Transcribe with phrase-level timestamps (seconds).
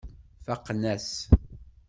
[0.45, 1.09] Faqen-as.